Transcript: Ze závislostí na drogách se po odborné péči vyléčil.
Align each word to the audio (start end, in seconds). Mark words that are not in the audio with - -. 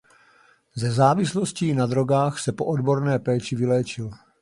Ze 0.75 0.91
závislostí 0.91 1.73
na 1.73 1.85
drogách 1.85 2.39
se 2.39 2.51
po 2.51 2.65
odborné 2.65 3.19
péči 3.19 3.55
vyléčil. 3.55 4.11